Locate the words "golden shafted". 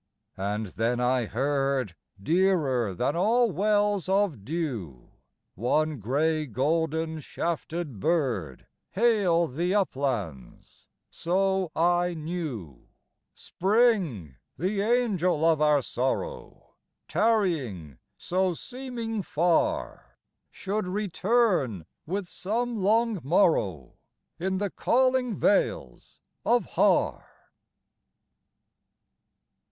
6.47-7.99